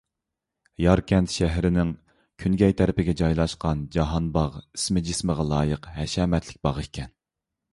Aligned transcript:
ياركەنت 0.83 1.33
شەھىرىنىڭ 1.33 1.91
كۈنگەي 2.43 2.75
تەرىپىگە 2.79 3.15
جايلاشقان 3.21 3.83
جاھانباغ 3.97 4.57
ئىسمى-جىسمىغا 4.63 5.47
لايىق 5.53 5.87
ھەشەمەتلىك 5.99 6.63
باغ 6.69 6.83
ئىدى. 6.87 7.07